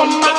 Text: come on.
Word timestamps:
come 0.00 0.24
on. 0.24 0.30